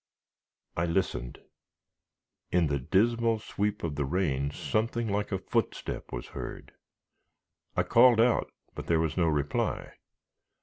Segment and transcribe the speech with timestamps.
[0.75, 1.37] I listened.
[2.51, 6.71] In the dismal sweep of the rain something like a footstep was heard.
[7.77, 9.93] I called out, but there was no reply.